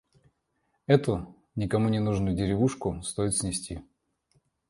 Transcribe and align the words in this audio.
Эту 0.87 1.35
никому 1.55 1.87
ненужную 1.89 2.35
деревушку 2.35 3.03
стоит 3.03 3.35
снести. 3.35 3.83